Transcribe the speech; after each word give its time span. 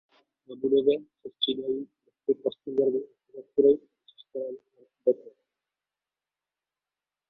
Na 0.49 0.55
budově 0.55 0.99
se 1.21 1.29
střídají 1.35 1.85
prvky 2.05 2.41
postmoderní 2.43 3.01
architektury 3.09 3.77
se 3.77 4.27
stylem 4.29 4.55
art 4.79 4.87
deco. 5.05 5.31